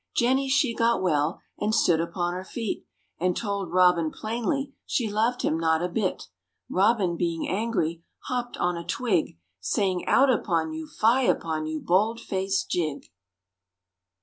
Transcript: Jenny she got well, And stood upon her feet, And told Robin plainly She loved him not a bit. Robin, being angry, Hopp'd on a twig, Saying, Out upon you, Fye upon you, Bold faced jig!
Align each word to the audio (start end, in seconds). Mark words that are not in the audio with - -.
Jenny 0.15 0.49
she 0.49 0.73
got 0.73 0.99
well, 1.03 1.41
And 1.59 1.75
stood 1.75 2.01
upon 2.01 2.33
her 2.33 2.43
feet, 2.43 2.87
And 3.19 3.37
told 3.37 3.71
Robin 3.71 4.09
plainly 4.09 4.73
She 4.83 5.07
loved 5.07 5.43
him 5.43 5.59
not 5.59 5.83
a 5.83 5.87
bit. 5.87 6.23
Robin, 6.67 7.15
being 7.15 7.47
angry, 7.47 8.03
Hopp'd 8.21 8.57
on 8.57 8.75
a 8.77 8.83
twig, 8.83 9.37
Saying, 9.59 10.07
Out 10.07 10.31
upon 10.31 10.71
you, 10.73 10.87
Fye 10.87 11.21
upon 11.21 11.67
you, 11.67 11.79
Bold 11.79 12.19
faced 12.19 12.67
jig! 12.71 13.11